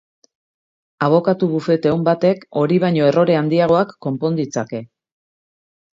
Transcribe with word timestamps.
Abokatu 1.07 1.49
bufete 1.51 1.93
on 1.97 2.07
batek 2.09 2.43
hori 2.61 2.81
baino 2.87 3.07
errore 3.11 3.39
handiagoak 3.43 3.95
konpon 4.07 4.41
ditzake. 4.45 4.85